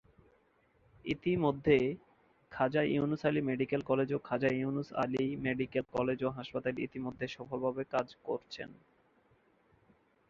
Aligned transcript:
ইতিমধ্যে 1.05 1.77
Khwaja 2.51 2.81
Yunus 2.93 3.21
Ali 3.25 3.41
medical 3.49 3.81
college 3.81 4.09
ও 4.13 4.19
Khwaja 4.27 4.49
Yunus 4.53 4.89
Ali 5.03 5.25
medical 5.45 5.83
college 5.95 6.19
ও 6.23 6.29
হাসপাতাল 6.37 6.75
ইতিমধ্যে 6.79 7.25
সফলভাবে 7.27 7.83
কাজ 7.93 8.07
করছেন। 8.25 8.69